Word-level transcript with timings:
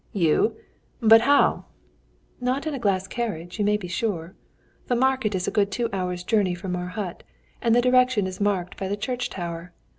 "You? 0.13 0.55
But 0.99 1.21
how?" 1.21 1.65
"Not 2.39 2.65
in 2.65 2.73
a 2.73 2.79
glass 2.79 3.07
carriage, 3.07 3.59
you 3.59 3.65
may 3.65 3.77
be 3.77 3.87
sure. 3.87 4.33
The 4.87 4.95
market 4.95 5.35
is 5.35 5.47
a 5.47 5.51
good 5.51 5.69
two 5.71 5.89
hours' 5.93 6.23
journey 6.23 6.55
from 6.55 6.75
our 6.75 6.87
hut, 6.87 7.21
and 7.61 7.75
the 7.75 7.81
direction 7.81 8.25
is 8.25 8.41
marked 8.41 8.77
by 8.77 8.87
the 8.87 8.97
church 8.97 9.29
tower. 9.29 9.73